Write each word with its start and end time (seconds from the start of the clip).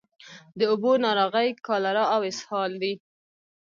د 0.57 0.59
اوبو 0.71 0.91
ناروغۍ 1.05 1.49
کالرا 1.67 2.05
او 2.15 2.21
اسهال 2.31 2.71
دي. 2.81 2.93